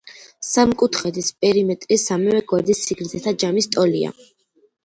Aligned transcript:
სამკუთხედის 0.51 1.29
პერიმეტრი 1.43 1.99
სამივე 2.05 2.39
გვერდის 2.53 2.81
სიგრძეთა 2.87 3.35
ჯამის 3.45 3.73
ტოლია. 3.77 4.19